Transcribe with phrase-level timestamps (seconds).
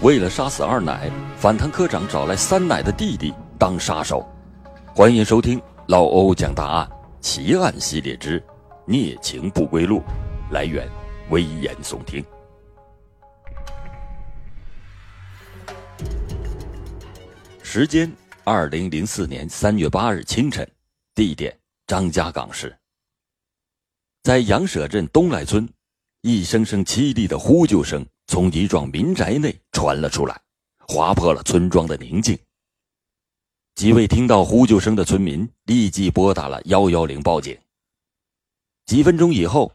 [0.00, 4.24] 为了杀死二奶，反贪科长找来三奶的弟弟当杀手。
[4.94, 6.88] 欢迎收听老欧讲大案
[7.20, 8.40] 奇案系列之
[8.86, 9.98] 《孽情不归路》，
[10.52, 10.88] 来源
[11.30, 12.24] 危言耸听。
[17.60, 18.08] 时间：
[18.44, 20.64] 二零零四年三月八日清晨，
[21.16, 21.52] 地点：
[21.88, 22.72] 张家港市。
[24.22, 25.68] 在杨舍镇东来村，
[26.28, 30.38] 一声声凄厉的呼救声从一幢民宅内传了出来，
[30.80, 32.38] 划破了村庄的宁静。
[33.76, 37.58] 几位听到呼救声的村民立即拨打了幺幺零报警。
[38.84, 39.72] 几分钟以后，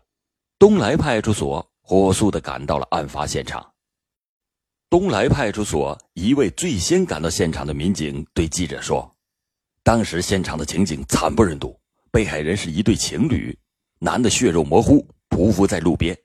[0.60, 3.68] 东来派出所火速的赶到了案发现场。
[4.92, 9.12] 东来派出所一位最先赶到现场的民警对记者说
[9.82, 11.76] ：“当时现场的情景惨不忍睹，
[12.12, 13.58] 被害人是一对情侣，
[13.98, 16.16] 男的血肉模糊，匍匐在路边，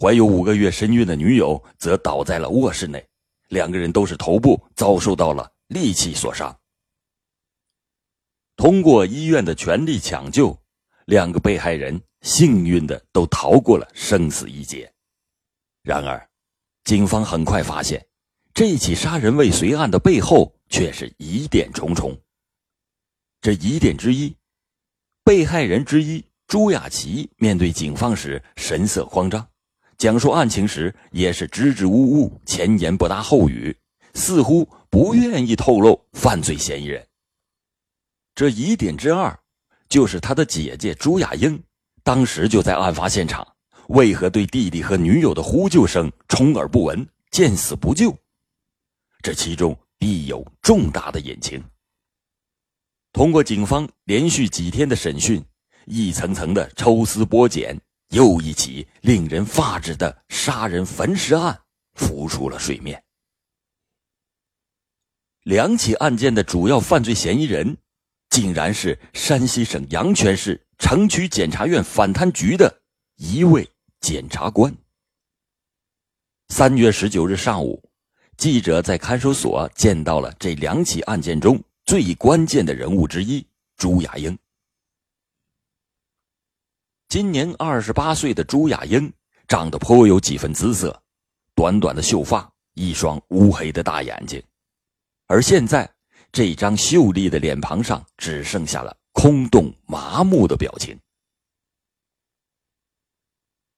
[0.00, 3.06] 怀有五个月身孕的女友则倒在了卧室内，
[3.48, 6.58] 两个人都是头部遭受到了利器所伤。
[8.56, 10.58] 通过医院的全力抢救，
[11.04, 14.90] 两个被害人幸运的都逃过了生死一劫。
[15.82, 16.26] 然而。”
[16.84, 18.04] 警方很快发现，
[18.54, 22.18] 这起杀人未遂案的背后却是疑点重重。
[23.42, 24.34] 这疑点之一，
[25.22, 29.46] 被害人之一朱雅琪面对警方时神色慌张，
[30.00, 33.76] 讲述案情时也是支支吾吾，前言不搭后语，
[34.14, 37.06] 似乎不愿意透露犯罪嫌疑人。
[38.34, 39.38] 这疑点之二，
[39.90, 41.62] 就是他的姐姐朱雅英，
[42.02, 43.46] 当时就在案发现场。
[43.88, 48.16] 为何对弟弟和女友的呼救声充耳不闻，见死不救？
[49.22, 51.62] 这其中必有重大的隐情。
[53.12, 55.44] 通过警方连续几天的审讯，
[55.84, 57.78] 一层层的抽丝剥茧，
[58.10, 61.60] 又一起令人发指的杀人焚尸案
[61.94, 63.02] 浮出了水面。
[65.42, 67.76] 两起案件的主要犯罪嫌疑人，
[68.28, 72.82] 竟然是山西省阳泉市城区检察院反贪局的
[73.16, 73.68] 一位。
[74.00, 74.74] 检察官。
[76.48, 77.82] 三月十九日上午，
[78.38, 84.38] 记者在看守所见到了这两起案件中最关键的人物之一朱亚英。
[87.10, 89.12] 今年二十八岁的朱亚英
[89.48, 91.02] 长得颇有几分姿色，
[91.56, 94.40] 短短的秀发，一双乌黑的大眼睛，
[95.26, 95.92] 而现在
[96.30, 100.96] 这张秀丽的脸庞上只剩下了空洞麻木的表情。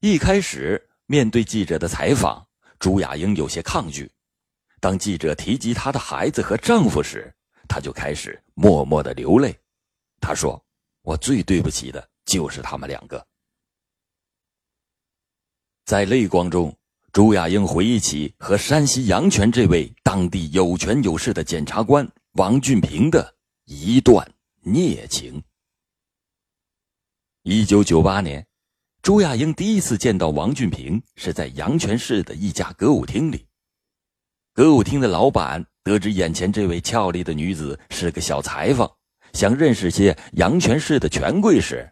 [0.00, 2.46] 一开始面对记者的采访，
[2.78, 4.12] 朱亚英有些抗拒。
[4.78, 7.34] 当记者提及她的孩子和丈夫时，
[7.66, 9.58] 她就开始默默的流泪。
[10.20, 10.62] 她说
[11.00, 13.26] ：“我最对不起的就是他们两个。”
[15.84, 16.74] 在泪光中，
[17.12, 23.34] 朱亚英回忆起和山西阳泉这位当地有权有势的检察官王俊平的
[23.64, 24.26] 一段
[24.62, 25.42] 孽情。
[27.42, 28.46] 一九九八年。
[29.02, 33.44] 朱亚英第一次见到王俊平是在阳泉市的一家歌舞厅里。
[34.54, 38.88] 歌舞厅的老板得知眼前这位俏丽的女子是个小裁缝，
[39.32, 41.91] 想认识些阳泉市的权贵时，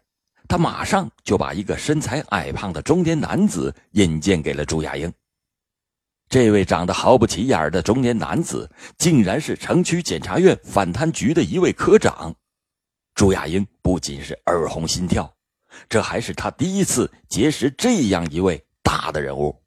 [0.51, 5.09] 他马上就把一个身材矮胖的中年男子引荐给了朱亚英。
[6.27, 12.35] 这位长得毫不起眼的中年男子，竟然是城区检察院反贪局的一位科长。
[13.15, 15.33] 朱亚英不仅是耳红心跳。
[15.87, 19.57] 这还是他第一次结识这样一位大的人物。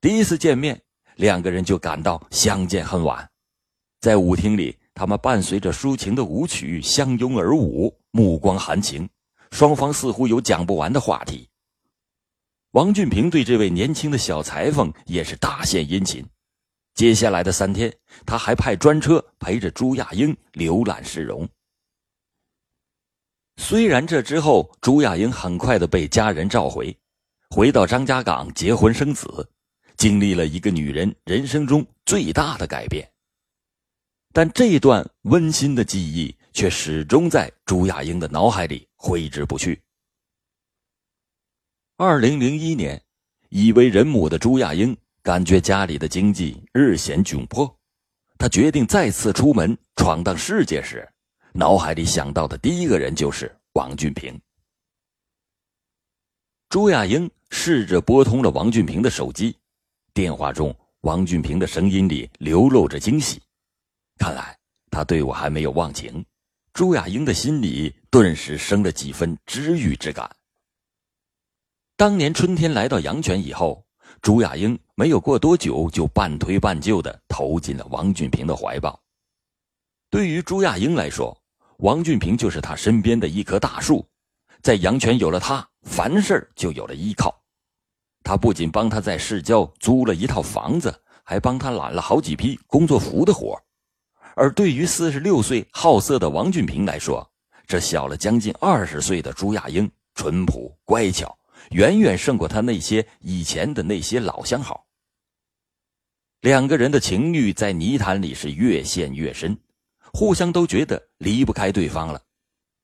[0.00, 0.80] 第一次见面，
[1.16, 3.30] 两个人就感到相见恨晚。
[4.00, 9.08] 在舞厅里，他们伴随着抒情的舞曲相拥而舞，目光含情，
[9.50, 11.48] 双方似乎有讲不完的话题。
[12.70, 16.24] 王俊平对这位年轻的小裁缝也是大献殷勤。
[16.94, 17.92] 接下来的三天，
[18.24, 21.48] 他还派专车陪着朱亚英浏览市容。
[23.56, 26.96] 虽然这之后，朱亚英很快的被家人召回，
[27.50, 29.50] 回到张家港结婚生子，
[29.96, 33.11] 经历了一个女人人生中最大的改变。
[34.32, 39.80] 但这段温馨的记忆却始终在朱亚英的脑海里挥之不去。
[41.96, 43.00] 二零零一年，
[43.50, 47.78] 已为人母的朱亚英感觉家里的经济日显窘迫，
[48.38, 51.08] 她决定再次出门闯荡世界时。
[51.52, 54.40] 脑海里想到的第一个人就是王俊平。
[56.70, 59.54] 朱亚英试着拨通了王俊平的手机，
[60.14, 63.42] 电话中王俊平的声音里流露着惊喜，
[64.18, 64.58] 看来
[64.90, 66.24] 他对我还没有忘情。
[66.72, 70.30] 朱亚英的心里顿时生了几分知遇之感。
[71.96, 73.84] 当年春天来到阳泉以后，
[74.20, 78.98] 朱亚英没有过多久就半推半就的投进了王俊平的怀抱。
[80.08, 81.36] 对于朱亚英来说，
[81.78, 84.06] 王俊平就是他身边的一棵大树，
[84.62, 87.42] 在阳泉有了他，凡事就有了依靠。
[88.24, 93.60] 他不仅帮他在市郊租了一套房子，还帮他揽了好几批工作服的活
[94.34, 97.28] 而对于四十六岁好色的王俊平来说，
[97.66, 101.38] 这小了将近二十岁的朱亚英淳朴乖巧，
[101.70, 104.86] 远远胜过他那些以前的那些老相好。
[106.40, 109.56] 两个人的情欲在泥潭里是越陷越深，
[110.12, 112.20] 互相都觉得离不开对方了。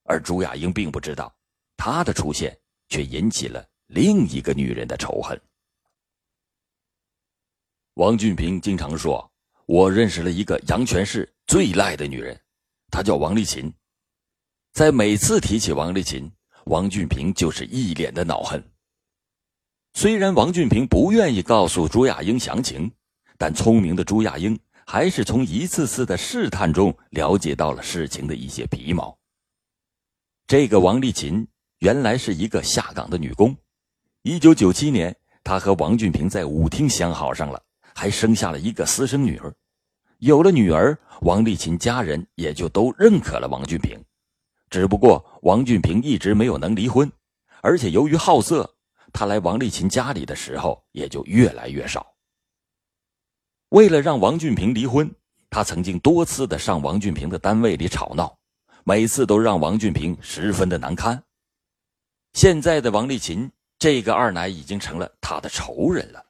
[0.04, 1.34] 而朱亚英并不知道，
[1.76, 2.56] 她的出现
[2.88, 5.38] 却引起了另一个女人的仇恨。
[7.94, 9.28] 王俊平经常说
[9.68, 12.40] ：“我认识了一个阳泉市最赖的女人，
[12.90, 13.70] 她叫王丽琴。”
[14.72, 16.30] 在每次提起王丽琴，
[16.64, 18.64] 王俊平就是一脸的恼恨。
[19.92, 22.90] 虽然王俊平不愿意告诉朱亚英详情，
[23.36, 29.18] 但聪明的朱亚英还是从一次次的试探中了解到了事情的一些皮毛。
[30.46, 31.46] 这个王丽琴
[31.80, 33.54] 原来是一个下岗的女工，
[34.22, 37.62] 一九九七年，她和王俊平在舞厅相好上了，
[37.98, 39.52] 还生下了一个私生女儿。
[40.18, 43.98] 有了女儿，王丽琴家人也就都认可了王俊平。
[44.70, 47.10] 只不过王俊平一直没有能离婚，
[47.60, 48.72] 而且由于好色，
[49.12, 52.06] 他来王丽琴家里的时候也就越来越少。
[53.70, 55.12] 为了让王俊平离婚，
[55.50, 58.38] 他曾经多次的上王俊平的单位里吵闹，
[58.84, 61.20] 每次都让王俊平十分的难堪。
[62.34, 66.24] 现在的王丽琴这个二奶已经成了他的仇人了。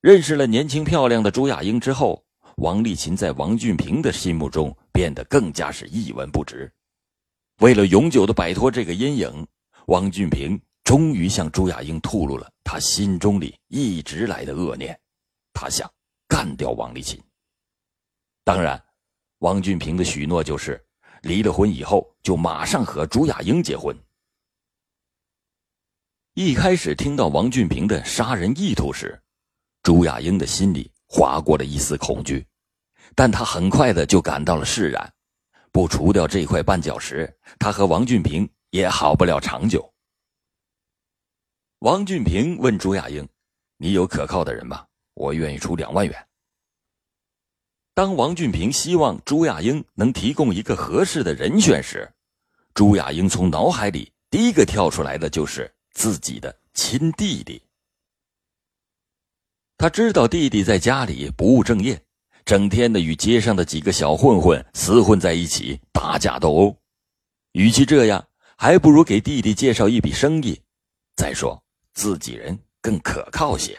[0.00, 2.24] 认识了年轻漂亮的朱亚英之后，
[2.58, 6.72] 王丽琴在王俊平的心目中变得更加是一文不值。
[7.60, 9.46] 为了永久的摆脱这个阴影，
[9.86, 14.96] 王俊平终于向朱亚英吐露了他心中里一直来的恶念，
[15.52, 15.90] 他想
[16.28, 17.20] 干掉王丽琴。
[18.44, 18.80] 当然，
[19.40, 20.80] 王俊平的许诺就是
[21.22, 23.96] 离了婚以后就马上和朱亚英结婚。
[26.34, 29.20] 一开始听到王俊平的杀人意图时，
[29.88, 32.46] 朱亚英的心里划过了一丝恐惧，
[33.14, 35.14] 但他很快的就感到了释然。
[35.72, 39.90] 不除掉这块绊脚石，他和王俊平也好不了长久。
[41.78, 43.26] 王俊平问朱亚英
[43.80, 44.84] ：“你有可靠的人吗？
[45.14, 46.28] 我愿意出两万元。”
[47.96, 52.12] 当王俊平希望朱亚英能提供一个合适的人选时，
[52.74, 57.62] 朱亚英从脑海里第一个跳出来的就是自己的亲弟弟。
[59.78, 61.98] 他知道弟弟在家里不务正业。
[62.44, 66.74] 整天的与街上的几个小混混厮混在一起打架斗殴，
[67.52, 68.26] 与其这样，
[68.56, 70.58] 还不如给弟弟介绍一笔生意。
[71.14, 73.78] 再说自己人更可靠些。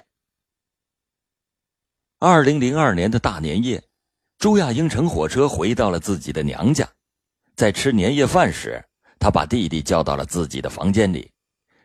[2.20, 3.82] 二零零二年的大年夜，
[4.38, 6.88] 朱亚英乘火车回到了自己的娘家，
[7.56, 8.86] 在吃年夜饭时，
[9.18, 11.32] 他把弟弟叫到了自己的房间里。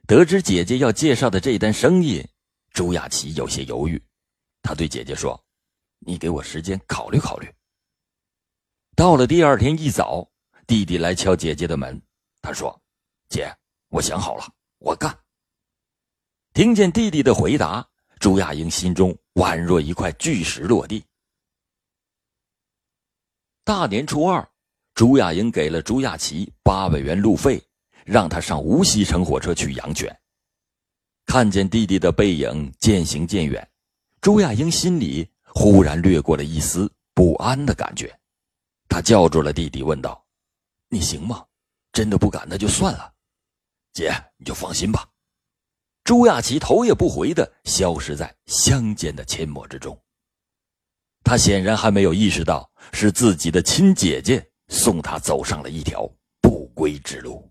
[0.06, 2.22] 得知姐姐要介绍的这单生意，
[2.74, 4.02] 朱亚琪有些犹豫，
[4.60, 5.42] 他对姐姐说。
[6.06, 7.50] 你给我时间考虑考虑。
[8.94, 10.28] 到了第二天一早，
[10.66, 11.98] 弟弟来敲姐姐的门，
[12.42, 12.78] 他说
[13.30, 13.50] ：“姐，
[13.88, 14.44] 我想好了，
[14.80, 15.18] 我干。”
[16.52, 17.88] 听见弟弟的回答，
[18.18, 21.02] 朱亚英心中宛若一块巨石落地。
[23.64, 24.46] 大年初二，
[24.92, 27.66] 朱亚英给了朱亚琪八百元路费，
[28.04, 30.14] 让他上无锡乘火车去阳泉。
[31.26, 33.66] 看见弟弟的背影渐行渐远，
[34.20, 35.28] 朱亚英心里。
[35.56, 38.12] 忽然掠过了一丝不安的感觉，
[38.88, 40.26] 他叫住了弟弟，问道
[40.90, 41.46] ：“你行吗？
[41.92, 43.14] 真的不敢，那就算了。
[43.92, 45.08] 姐，你就放心吧。”
[46.02, 49.96] 朱亚琪头也不回的消失在乡间的阡陌之中。
[51.22, 56.04] 他显然还没有意识到，是自己的亲姐姐送他走上了一条
[56.40, 57.48] 不归之路。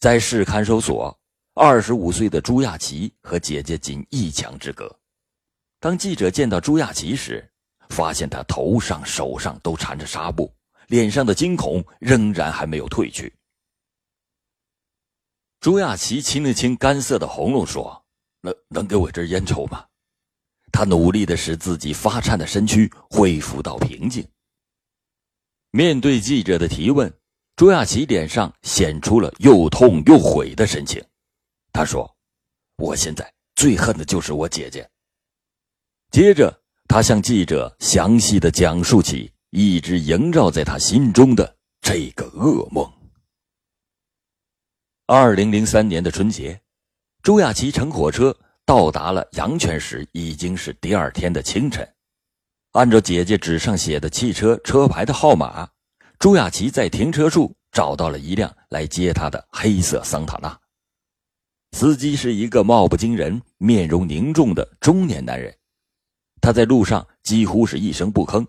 [0.00, 1.18] 在市看守所，
[1.58, 4.88] 二十五岁的朱亚琪和姐姐仅一墙之隔。
[5.80, 7.50] 当记者见到朱亚琪时，
[7.88, 10.54] 发现他头上、手上都缠着纱布，
[10.86, 13.34] 脸上的惊恐仍然还没有褪去。
[15.58, 18.04] 朱亚琪清了清干涩的喉咙，说
[18.40, 19.84] ：“能能给我支烟抽吗？”
[20.70, 24.24] 他努力的使自己发颤的身躯恢复到平静。
[25.72, 27.12] 面对记者的提问，
[27.56, 31.04] 朱亚琪脸上显出了又痛又悔的神情。
[31.78, 32.12] 他说
[32.82, 34.90] ：“我现在最恨的就是我姐姐。”
[36.10, 36.52] 接着，
[36.88, 42.84] 他向记者详细的讲述起一直萦绕在他心中的这个噩梦。
[45.06, 46.60] 二零零三年的春节，
[47.22, 51.88] 朱亚琪乘火车到达了阳泉时，已经是第二天的清晨。
[52.72, 55.70] 按照姐姐纸上写的汽车车牌的号码，
[56.18, 60.58] 朱亚琪在停车处找到了一辆来接她的黑色桑塔纳。
[61.72, 65.54] 司机是一个貌不惊人、面容凝重的中年男人。
[66.40, 68.46] 他在路上几乎是一声不吭，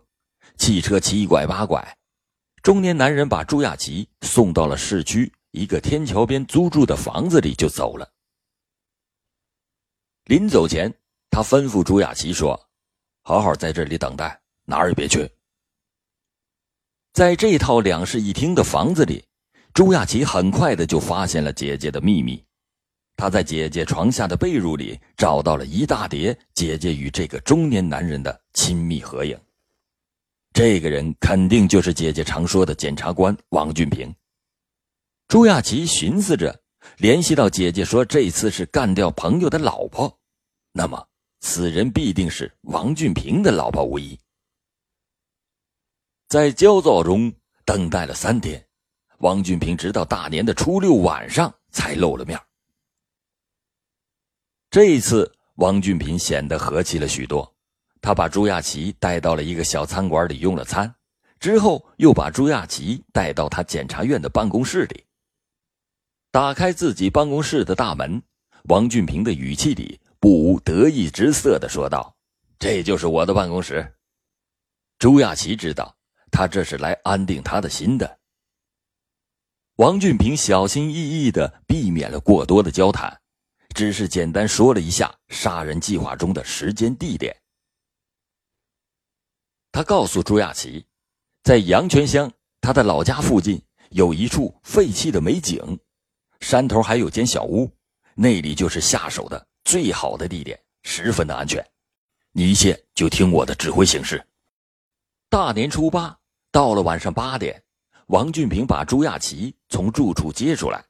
[0.58, 1.98] 汽车七拐八拐，
[2.62, 8.10] 中年男人把朱亚琪送到了市区一个天桥边租住的房子里就走了。
[10.26, 10.94] 临走前，
[11.30, 12.60] 他吩咐朱亚琪说
[13.24, 15.30] ：“好好在这里等待，哪儿也别去。”
[17.12, 19.26] 在这套两室一厅的房子里，
[19.74, 22.44] 朱亚琪很快的就发现了姐姐的秘密。
[23.20, 29.38] 他在姐姐床下的被褥里找到了一大叠姐姐与这个中年男人的亲密合影。
[30.54, 34.16] 这个人肯定就是姐姐常说的检察官王俊平。
[35.28, 36.58] 朱亚琪寻思着，
[37.00, 40.18] 联系到姐姐说这次是干掉朋友的老婆，
[40.72, 41.06] 那么
[41.42, 44.18] 此人必定是王俊平的老婆无疑。
[46.30, 47.30] 在焦躁中
[47.66, 48.66] 等待了三天，
[49.18, 52.40] 王俊平直到大年的初六晚上才露了面。
[54.72, 57.56] 这一次，王俊平显得和气了许多。
[58.02, 60.94] 他把朱亚琪带到了一个小餐馆里用了餐，
[61.40, 65.04] 之后又把朱亚琪带到他检察院的办公室里。
[66.32, 68.22] 打开自己办公室的大门，
[68.66, 72.16] 王俊平的语气里不无得意之色的说道
[72.60, 73.96] ：“这就是我的办公室。”
[75.00, 75.96] 朱亚琪知道，
[76.30, 78.20] 他这是来安定他的心的。
[79.78, 83.20] 王俊平小心翼翼的避免了过多的交谈。
[83.76, 87.36] 只是简单说了一下杀人计划中的时间地点。
[89.72, 90.86] 他告诉朱亚琪，
[91.44, 93.62] 在阳泉乡他的老家附近
[93.92, 95.80] 有一处废弃的美景，
[96.42, 97.72] 山头还有间小屋，
[98.16, 101.66] 那里就是下手的最好的地点，十分的安全。
[102.32, 104.26] 你一切就听我的指挥行事。
[105.30, 106.18] 大年初八
[106.52, 107.64] 到了晚上八点，
[108.08, 110.84] 王俊平把朱亚琪从住处接出来，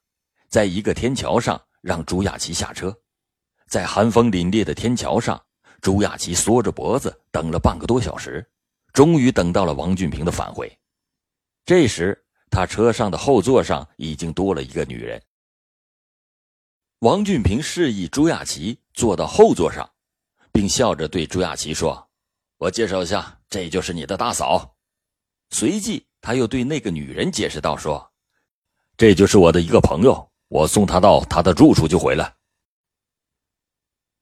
[0.48, 1.62] 在一个天桥上。
[1.82, 2.96] 让朱亚琪下车，
[3.68, 5.42] 在寒风凛冽的天桥上，
[5.82, 8.46] 朱亚琪缩着脖子等了半个多小时，
[8.94, 10.70] 终于等到了王俊平的返回。
[11.66, 15.22] 这时，他车上的后座上已经多了一个女人。
[17.00, 19.90] 王俊平示意朱亚琪坐到后座上，
[20.52, 22.10] 并笑着对朱亚琪说
[22.58, 24.76] ：“我介绍一下，这就是你的大嫂。”
[25.52, 28.12] 随即，他又对那个女人解释道：“说，
[28.98, 32.36] 这就是我的一个朋友。”我送他到他的住处就回来。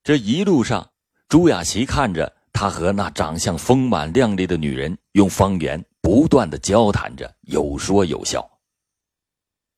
[0.03, 0.89] 这一路上，
[1.27, 8.47] 朱亚琪看着他和那长相丰满靓丽的女人用方言不断的交谈着，有说有笑。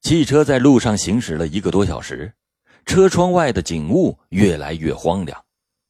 [0.01, 2.33] 汽车在路上行驶了一个多小时，
[2.85, 5.45] 车窗外的景物越来越荒凉，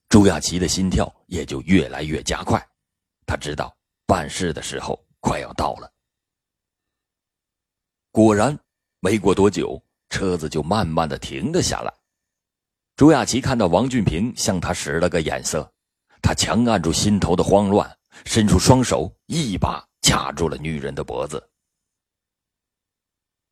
[0.09, 2.65] 朱亚琪的心跳也就越来越加快。
[3.25, 3.75] 他知道
[4.05, 5.89] 办事的时候快要到了。
[8.11, 8.57] 果然，
[8.99, 9.81] 没过多久。
[10.09, 11.93] 车子就慢慢的停了下来，
[12.95, 15.71] 朱亚琪看到王俊平向他使了个眼色，
[16.21, 21.49] 他强按住心头的慌乱，伸出双手一把掐住了女人的脖子。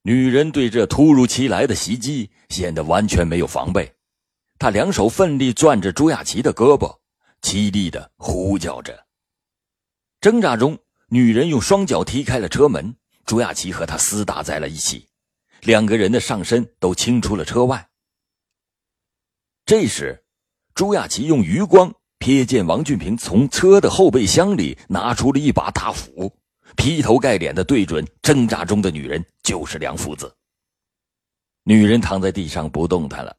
[0.01, 3.93] 女人对这突如其来的袭击显得完全没有防备，
[4.57, 6.97] 她两手奋力攥着朱亚琪的胳膊，
[7.41, 9.05] 凄厉的呼叫着。
[10.19, 10.77] 挣扎中，
[11.09, 12.95] 女人用双脚踢开了车门，
[13.25, 15.06] 朱亚琪和她厮打在了一起。
[15.67, 17.89] 两个人的上身都倾出了车外。
[19.65, 20.23] 这时，
[20.73, 26.33] 朱亚琪用余光瞥见王俊平从车的后备箱里拿出了一把大斧，
[26.77, 30.33] 劈头盖脸的对准挣扎中的女人就是两斧子。
[31.65, 33.35] 女人躺在地上不动弹了。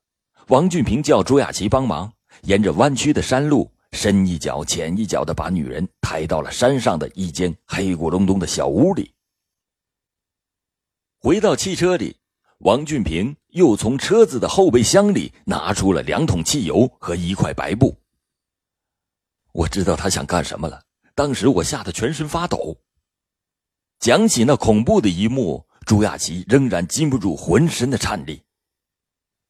[0.48, 9.14] 王俊平叫朱亚琪帮忙，沿着弯曲的山路，深一脚浅一脚的把女人抬到了山上的一间黑咕隆咚的小屋里。
[11.20, 12.16] 回到汽车里，
[12.58, 17.96] 王俊平又从车子的后备箱里拿出了两桶汽油和一块白布。
[19.52, 20.82] 我知道他想干什么了，
[21.14, 22.76] 当时我吓得全身发抖。
[24.00, 28.42] 讲起那恐怖的一幕，朱亚琪仍然禁不住浑身的颤栗。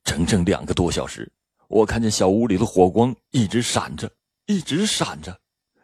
[0.04, 1.30] 整整两个多小时，
[1.68, 4.10] 我看见小屋里的火光一直闪着，
[4.44, 5.40] 一直闪着。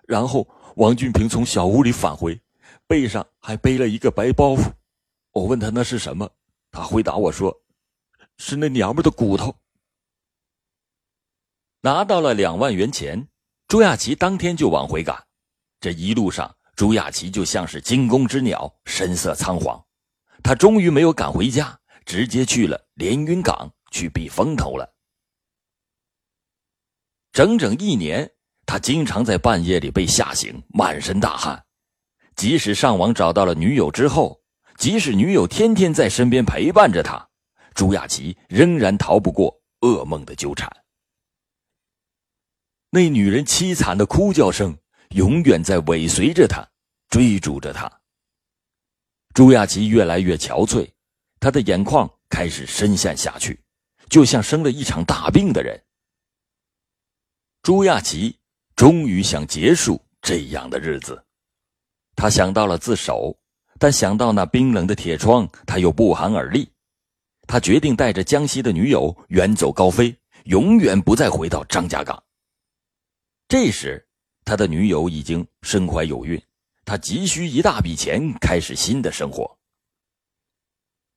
[0.06, 2.38] 然后王俊平从小屋里返回，
[2.86, 4.70] 背上还背了一个白包袱。
[5.32, 6.30] 我问他那是什么，
[6.74, 7.56] 他回答我说
[8.36, 9.54] ：“是那娘们的骨头。”
[11.80, 13.28] 拿到了两万元钱，
[13.68, 15.24] 朱亚琪当天就往回赶。
[15.78, 19.80] 这一路上，朱亚琪就像是惊弓之鸟，神色仓皇。
[20.42, 24.92] 他终于没有赶回家，直接去了连云港去避风头了。
[27.30, 28.28] 整整一年，
[28.66, 31.64] 他经常在半夜里被吓醒，满身大汗。
[32.34, 34.42] 即使上网找到了女友之后，
[34.76, 37.28] 即使女友天天在身边陪伴着他，
[37.74, 40.70] 朱亚琪仍然逃不过噩梦的纠缠。
[42.90, 44.76] 那女人凄惨的哭叫声
[45.10, 46.64] 永远在尾随着他，
[47.08, 47.90] 追逐着他。
[49.32, 50.88] 朱亚琪越来越憔悴，
[51.40, 53.60] 他的眼眶开始深陷下去，
[54.08, 55.82] 就像生了一场大病的人。
[57.62, 58.38] 朱亚琪
[58.76, 61.24] 终于想结束这样的日子，
[62.14, 63.36] 他想到了自首，
[63.84, 66.66] 但想到那冰冷的铁窗，他又不寒而栗。
[67.46, 72.24] 他决定带着江西的女友远走高飞，永远不再回到张家港。
[73.46, 74.02] 这时，
[74.42, 76.42] 他的女友已经身怀有孕，
[76.86, 79.54] 他急需一大笔钱开始新的生活。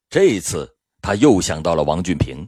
[0.09, 0.69] 这一次，
[1.01, 2.45] 他又想到了王俊平，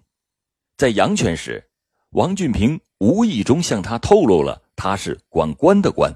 [0.76, 1.66] 在阳泉时。
[2.10, 6.14] 王俊平无意中向他透露了他是管官的官，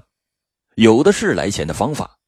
[0.74, 2.18] 有的是来钱的方法，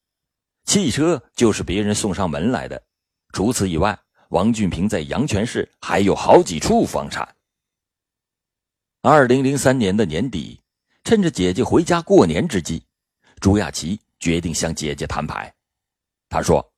[0.66, 2.80] 汽车就是别人送上门来的。
[3.32, 3.99] 除此以外，
[4.30, 7.26] 王俊平在阳泉市还有好几处房产。
[9.00, 10.61] 二零零三年的年底，
[11.04, 12.85] 趁着姐姐回家过年之际，
[13.40, 15.52] 朱亚琪决定向姐姐摊牌。
[16.28, 16.68] 他说：“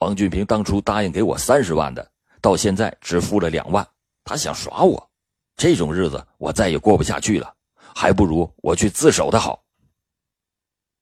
[0.00, 2.10] 王俊平当初答应给我三十万的，
[2.40, 3.86] 到现在只付了两万，
[4.24, 5.10] 他想耍我。”
[5.56, 7.54] 这种日子我再也过不下去了，
[7.94, 9.62] 还不如我去自首的好。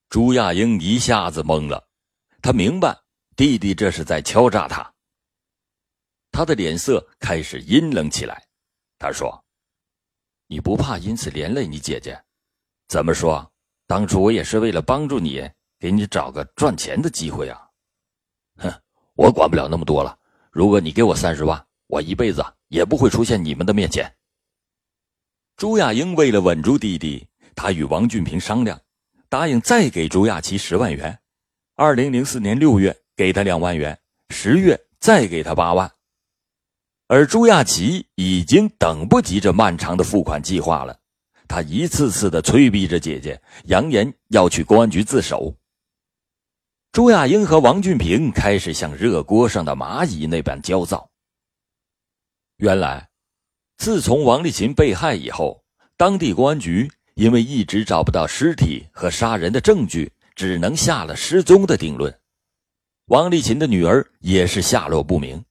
[0.09, 1.88] 朱亚英一下子懵了，
[2.49, 2.99] 他明白
[3.37, 4.91] 弟弟这是在敲诈他。
[6.31, 8.43] 他的脸色开始阴冷起来。
[8.99, 9.45] 他说
[10.49, 12.19] ：“你不怕因此连累你姐姐？
[12.89, 13.53] 怎么说？
[13.87, 15.47] 当初我也是为了帮助你，
[15.79, 17.69] 给你找个赚钱的机会啊！
[18.57, 18.73] 哼，
[19.13, 20.19] 我管不了那么多了。
[20.51, 24.11] 如果你给我三十万，我一辈子也不会出现你们的面前。”
[25.59, 28.81] 朱亚英为了稳住弟弟，他与王俊平商量，
[29.29, 31.21] 答应再给朱亚琪十万元。
[31.81, 33.97] 二零零四年六月给他两万元，
[34.31, 35.89] 十月再给他八万。
[37.07, 40.99] 而朱亚奇已经等不及这漫长的付款计划了，
[41.47, 45.55] 他一次次的催逼着姐姐，扬言要去公安局自首。
[46.91, 51.09] 朱亚英和王俊平开始像热锅上的蚂蚁那般焦躁。
[52.57, 53.09] 原来。
[53.77, 55.63] 自从王丽琴被害以后，
[55.97, 62.17] 当地公安局因为一直找不到尸体和杀人的证据，只能下了失踪的定论。
[63.07, 65.45] 王丽琴的女儿也是下落不明，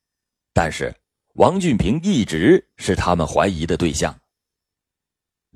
[0.54, 0.96] 但是
[1.34, 4.18] 王俊平一直是他们怀疑的对象。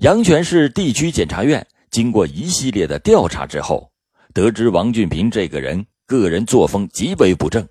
[0.00, 3.90] 阳泉市地区检察院经过一系列的调查之后，
[4.34, 7.66] 得知王俊平这个人个人作风极为不正。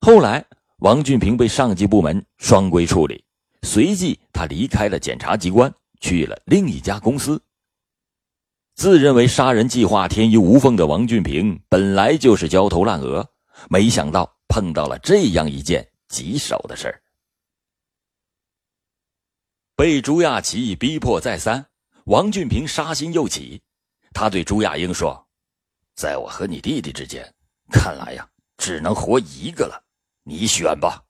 [0.00, 0.44] 后来，
[0.78, 3.24] 王俊平被上级部门双规处理。
[3.62, 7.40] 随即，他离开了检察机关，去了另一家公司。
[8.76, 13.26] 自认为杀人计划天衣无缝的王俊平，本来就是焦头烂额，
[13.70, 17.02] 没想到碰到了这样一件棘手的事儿。
[19.74, 21.66] 被朱亚琪逼迫再三，
[22.04, 23.62] 王俊平杀心又起，
[24.12, 25.26] 他对朱亚英说
[25.96, 27.34] ：“在我和你弟弟之间，
[27.72, 29.82] 看来呀，只能活一个了，
[30.22, 31.02] 你选吧。”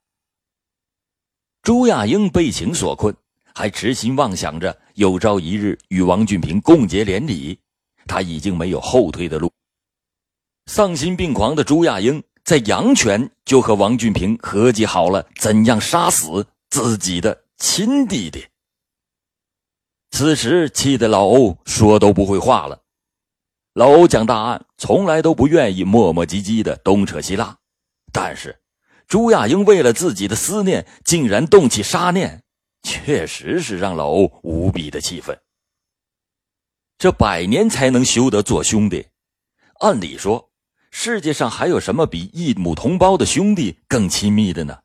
[1.63, 3.13] 朱亚英被情所困，
[3.53, 7.59] 还痴心妄想着有朝一日与王俊平共结连理。
[8.07, 9.51] 他已经没有后退的路。
[10.65, 18.47] 丧心病狂的朱亚英在阳泉就和王俊平合计好了怎样杀死自己的亲弟弟。
[20.09, 22.81] 此时气得老欧说都不会话了。
[23.73, 27.55] 老欧讲大案从来都不愿意磨磨唧唧的东扯西拉，
[28.11, 28.59] 但是。
[29.07, 32.43] 朱亚英为了自己的思念，竟然动起杀念，
[32.83, 35.39] 确实是让老欧无比的气愤。
[36.97, 39.07] 这百年才能修得做兄弟，
[39.81, 40.51] 按理说，
[40.89, 44.79] 世界上还有什么比一母同胞的兄弟更亲密的呢？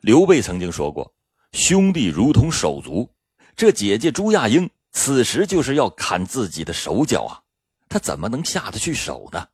[0.00, 1.14] 刘备曾经说过
[1.52, 3.14] ：“兄弟如同手足。”
[3.54, 7.42] 这姐姐朱亚英此时就是要砍自己的手脚啊，
[7.90, 9.48] 她怎么能下得去手呢？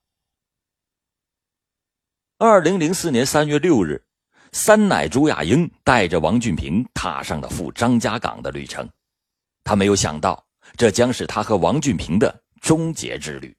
[2.38, 4.05] 二零零四年三月六日，
[4.52, 8.88] 三奶朱亚英带着王俊平踏上了赴张家港的旅程。
[9.64, 13.54] 他没有想到，这将是他和王俊平的终结之旅。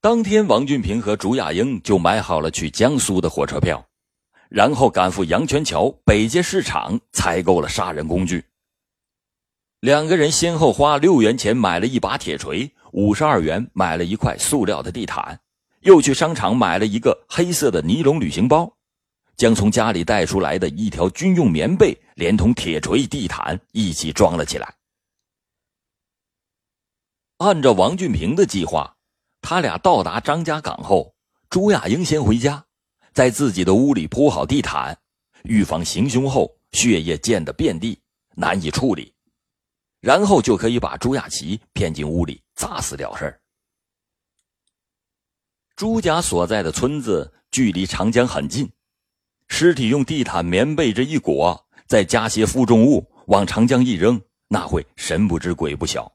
[0.00, 3.84] 当天，王俊平和朱亚英就买好了去江苏的火车票，
[4.48, 8.44] 然后赶赴阳泉桥北街市场采购了杀人工具。
[9.80, 15.40] 两个人先后花六元钱买了一把铁锤，五十二元买了一块塑料的地毯。
[15.80, 18.76] 又去商场买了一个黑色的尼龙旅行包，
[19.36, 24.74] 将从家里带出来的一条军用棉被，连同铁锤、地毯一起装了起来。
[27.38, 28.96] 按照王俊平的计划，
[29.40, 31.14] 他俩到达张家港后，
[31.48, 32.64] 朱亚英先回家，
[33.12, 34.98] 在自己的屋里铺好地毯，
[35.44, 38.00] 预防行凶后血液溅得遍地，
[38.34, 39.14] 难以处理，
[40.00, 43.40] 然后就可以把朱亚琪骗进屋里砸死了事
[45.78, 48.68] 朱家所在的村子距离长江很近。
[49.46, 56.10] 尸体用地毯、棉被这一裹，再加些负重物往长江一扔，那会神不知鬼不晓。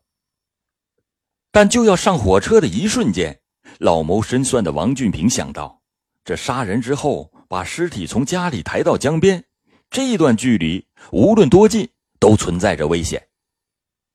[1.49, 3.39] 但就要上火车的一瞬间，
[3.79, 5.81] 老谋深算的王俊平想到，
[6.25, 9.45] 这杀人之后把尸体从家里抬到江边，
[9.89, 13.29] 这段距离无论多近都存在着危险。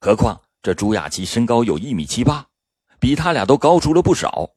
[0.02, 2.46] 何况这朱亚琪身高有一米七八，
[3.00, 4.50] 比他俩都高出了不少，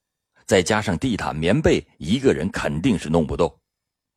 [0.51, 3.57] 再加上地毯、棉被，一个人肯定是弄不动。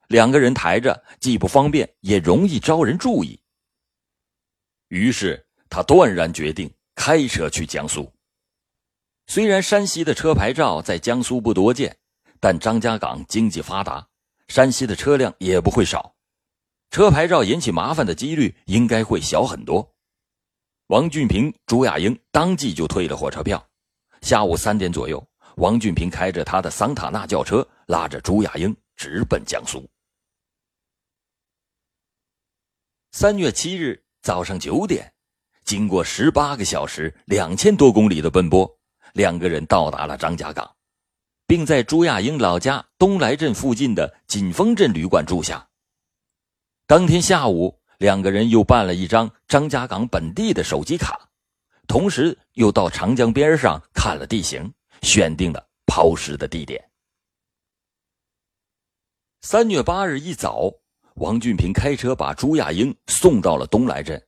[0.08, 3.38] 两个人抬着，既不方便，也容易招人注意。
[4.88, 8.12] 于是他断然决定开车去江苏。
[9.28, 11.96] 虽然山西的车牌照在江苏不多见，
[12.40, 14.04] 但张家港经济发达，
[14.48, 16.16] 山西的车辆也不会少，
[16.90, 19.88] 车牌照引起麻烦的几率应该会小很多。
[20.88, 23.64] 王俊平、朱亚英当即就退了火车票。
[24.22, 25.24] 下午三点左右，
[25.56, 29.88] 王俊平开着他的桑塔纳轿车，拉着朱亚英直奔江苏。
[33.12, 35.12] 三月七日早上九点，
[35.64, 38.68] 经过十八个小时、两千多公里的奔波，
[39.12, 40.68] 两个人到达了张家港，
[41.46, 45.68] 并在朱亚英老家东来镇附近的锦丰镇旅馆住下。
[46.86, 51.28] 当天下午，两个人又办了一张张家港本地的手机卡，
[51.86, 56.82] 同时又到长江边上看了地形，选定了抛尸的地点。
[59.42, 60.72] 三月八日一早。
[61.18, 64.20] 王俊平开车把朱亚英送到了东来镇，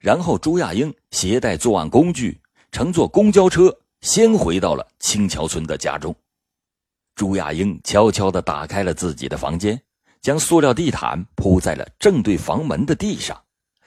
[0.00, 2.40] 然后朱亚英携带作案工具，
[2.72, 6.12] 乘坐公交车先回到了青桥村的家中。
[7.14, 9.80] 朱亚英悄悄地打开了自己的房间，
[10.20, 13.40] 将塑料地毯铺在了正对房门的地上，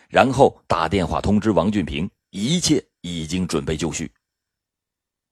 [0.07, 4.09] 然后打电话通知王俊平，一切已经准备就绪。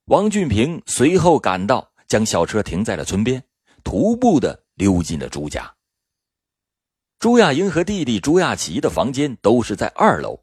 [0.06, 3.42] 王俊平随后赶到，将小车停在了村边，
[3.82, 5.74] 徒步的溜进了朱家。
[7.18, 10.38] 朱亚英和弟弟朱亚奇的房间都是在二楼，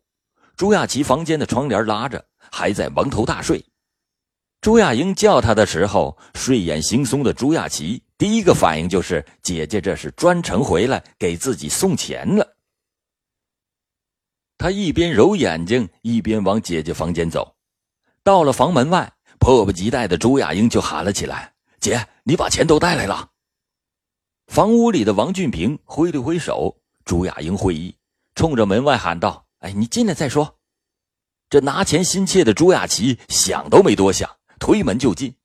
[0.56, 3.64] 朱亚奇房间的窗帘拉着，还在蒙头大睡。
[4.62, 12.56] 朱亚英叫他的时候，睡眼惺忪的朱亚奇第一个反应就是姐姐这是专程回来给自己送钱了。
[14.58, 17.56] 他一边揉眼睛，一边往姐姐房间走。
[18.24, 21.52] 到了房门外，迫不及待的朱亚英就喊了起来
[21.82, 23.32] ：“姐，你把钱都带来了。”
[24.46, 27.98] 房屋里的王俊平挥了挥手，朱亚英会意，
[28.36, 30.60] 冲着门外喊道：“哎，你进来再说。”
[31.50, 35.36] 这拿钱心切的朱亚琪想都没多想，推门就进。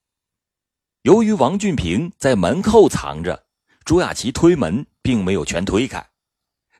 [1.02, 3.46] 由于王俊平在门后藏着，
[3.86, 6.06] 朱亚琪推门并没有全推开，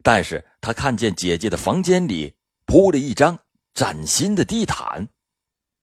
[0.02, 2.35] 但是他看见姐姐的房间里
[2.66, 3.38] 铺了一张
[3.72, 5.09] 崭新的地毯，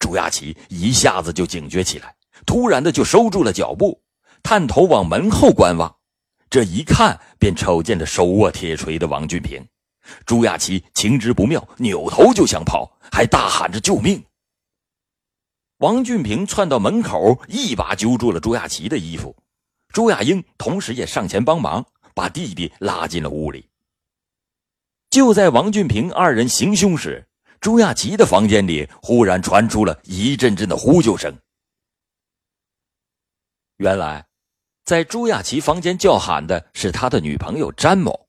[0.03, 2.13] 朱亚琪一下子就警觉起来，
[2.45, 4.01] 突然的就收住了脚步，
[4.43, 5.95] 探头往门后观望。
[6.49, 9.65] 这一看，便瞅见了手握铁锤的王俊平。
[10.25, 14.21] 朱亚琪情知不妙，扭头就想跑，还大喊着救命。
[15.77, 19.33] 王俊平窜到门口，一把揪住了朱亚琪的衣服。
[19.93, 23.69] 朱亚英同时也上前帮忙，把弟弟拉进了屋里。
[25.09, 27.25] 就在王俊平二人行凶时，
[27.63, 31.33] 朱亚琪的房间里忽然传出了一阵阵的呼救声。
[33.77, 34.27] 原来。
[34.83, 38.27] 在朱亚琪房间叫喊的是他的女朋友詹某，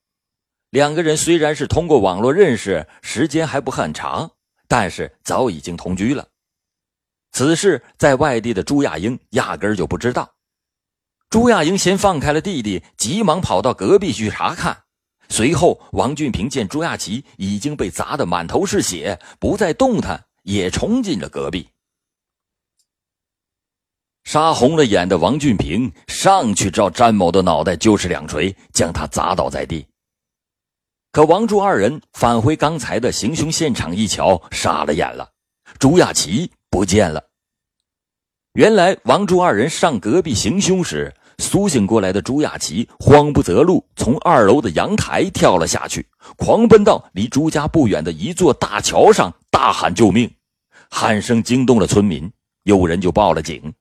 [0.71, 4.31] 两个人虽然是通过网络认识，时间还不很长，
[4.69, 6.29] 但是早已经同居了。
[7.33, 10.33] 此事在外地的朱亚英压根就不知道。
[11.29, 14.85] 朱亚英先放开了弟弟，急忙跑到隔壁去查看。
[15.29, 21.69] 随后，王俊平见朱亚琪已经被砸得满头是血，不再动弹，也冲进了隔壁。
[24.25, 29.87] 杀红了眼的王俊平上去照詹某的脑袋就是两锤，将他砸倒在地。
[31.13, 35.31] 可王柱二人返回刚才的行凶现场一瞧，傻了眼了，
[35.79, 37.23] 朱亚琪不见了。
[38.55, 46.05] 原来王柱二人上隔壁行凶时，苏醒过来的朱亚琪慌不择路，从二楼的阳台跳了下去，
[46.37, 50.35] 狂奔到离朱家不远的一座大桥上，大喊救命，
[50.91, 53.73] 喊声惊动了村民，有人就报了警。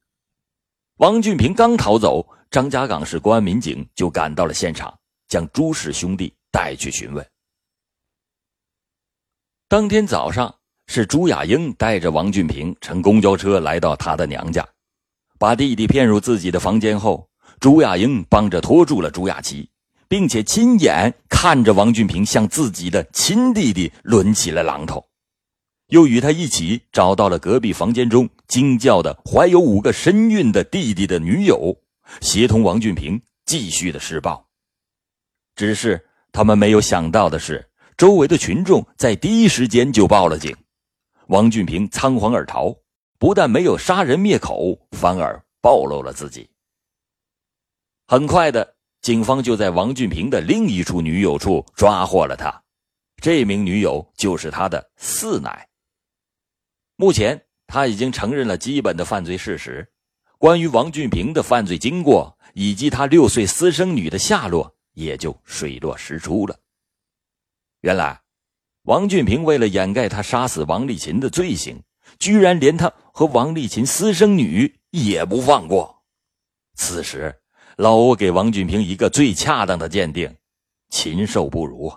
[0.97, 4.93] 王俊平刚逃走，张家港市公安民警就赶到了现场，
[5.27, 7.25] 将朱氏兄弟带去询问。
[9.67, 10.53] 当天早上，
[10.87, 14.67] 是朱亚英带着王俊平乘公交车来到他的娘家，
[15.39, 17.27] 把弟弟骗入自己的房间后，
[17.63, 19.69] 朱亚英帮着拖住了朱亚琪，
[20.09, 25.01] 并且亲眼看着王俊平向自己的亲弟弟抡起了榔头，
[25.87, 31.73] 又与他一起找到了隔壁房间中惊叫的怀有五个身孕的弟弟的女友，
[32.19, 34.45] 协同王俊平继续的施暴。
[35.55, 37.65] 只是他们没有想到的是。
[37.95, 40.53] 周围的群众在第一时间就报了警，
[41.27, 42.75] 王俊平仓皇而逃，
[43.17, 46.49] 不但没有杀人灭口，反而暴露了自己。
[48.13, 52.63] 很快的，警方就在王俊平的另一处女友处抓获了他，
[53.19, 55.67] 这名女友就是他的四奶。
[56.95, 59.91] 目前他已经承认了基本的犯罪事实，
[60.37, 66.55] 关于王俊平的犯罪经过以及他六岁私生女的下落，也就水落石出了。
[67.81, 68.21] 原来，
[68.83, 71.81] 王俊平为了掩盖他杀死王丽琴的罪行，
[72.19, 76.03] 居然连他和王丽琴私生女也不放过。
[76.75, 77.41] 此时，
[77.77, 80.35] 老欧给王俊平一个最恰当的鉴定：
[80.89, 81.91] 禽兽不如。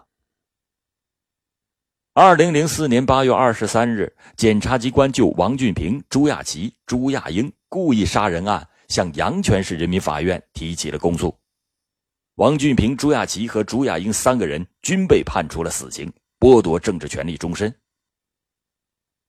[2.15, 11.37] 二零零四年八月二十三日，检察机关就王俊平、朱亚琪、朱亚英故意杀人案向阳泉市人民法院提起了公诉。
[12.37, 17.75] 王俊平、朱亚琪和朱亚英三个人均被判处了死刑，剥夺政治权利终身。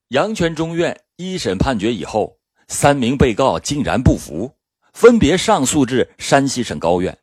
[0.09, 4.56] 阳泉中院一审判决以后，三名被告竟然不服，
[4.97, 7.15] 分别上诉至山西省高院。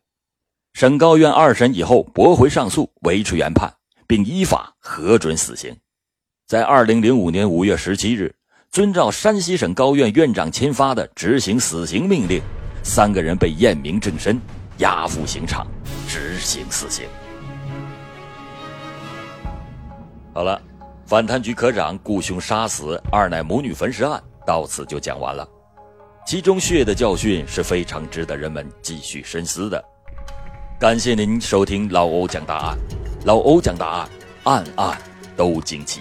[0.75, 3.69] 省高院二审以后驳回上诉，维持原判，
[4.07, 5.77] 并依法核准死刑。
[6.47, 8.33] 在二零零五年五月十七日，
[8.71, 12.41] 遵照山西省高院院长签发的执行死刑命令，
[12.85, 14.41] 三个人被验明正身。
[14.79, 15.67] 押赴刑场
[16.07, 17.09] 执行死刑。
[20.33, 20.63] 好了，
[21.07, 25.49] 反贪局科长雇凶杀死二奶母女焚尸案到此就讲完了，
[26.27, 29.83] 其中血的教训是非常值得人们继续深思的。
[30.81, 32.79] 感谢您收听老欧讲答案，
[33.27, 34.09] 老欧讲答案，
[34.45, 34.99] 案案
[35.37, 36.01] 都惊奇。